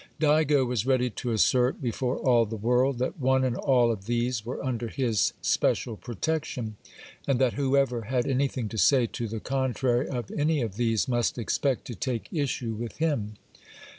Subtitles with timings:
[0.19, 4.43] Digo was ready to assert before all the world, that one and all of these
[4.43, 6.75] were under his special protection,
[7.27, 11.37] and that whoever had anything to say to the contrary of any of these must
[11.37, 13.35] expect to take issue with him.